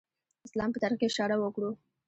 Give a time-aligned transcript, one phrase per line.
[0.47, 1.69] اسلام په تاریخ کې اشاره وکړو.